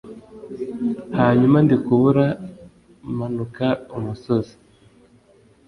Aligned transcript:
hanyuma 1.19 1.57
ndikubura 1.65 2.27
manuka 3.17 3.67
umusozi; 3.97 4.53